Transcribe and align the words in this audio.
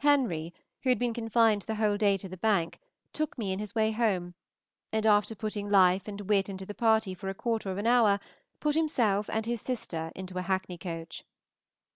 Henry, 0.00 0.52
who 0.82 0.88
had 0.88 0.98
been 0.98 1.14
confined 1.14 1.62
the 1.62 1.76
whole 1.76 1.96
day 1.96 2.16
to 2.16 2.28
the 2.28 2.36
bank, 2.36 2.80
took 3.12 3.38
me 3.38 3.52
in 3.52 3.60
his 3.60 3.72
way 3.72 3.92
home, 3.92 4.34
and, 4.90 5.06
after 5.06 5.32
putting 5.36 5.70
life 5.70 6.08
and 6.08 6.22
wit 6.22 6.48
into 6.48 6.66
the 6.66 6.74
party 6.74 7.14
for 7.14 7.28
a 7.28 7.34
quarter 7.34 7.70
of 7.70 7.78
an 7.78 7.86
hour, 7.86 8.18
put 8.58 8.74
himself 8.74 9.30
and 9.32 9.46
his 9.46 9.60
sister 9.60 10.10
into 10.16 10.36
a 10.38 10.42
hackney 10.42 10.76
coach. 10.76 11.24